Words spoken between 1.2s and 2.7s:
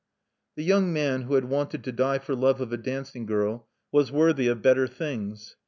who had wanted to die for love